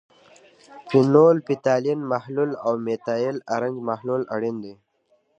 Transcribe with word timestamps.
فینول 0.89 1.37
فتالین 1.47 1.99
محلول 2.11 2.51
او 2.65 2.71
میتایل 2.85 3.37
ارنج 3.55 3.77
محلول 3.89 4.21
اړین 4.35 4.55
دي. 4.63 4.73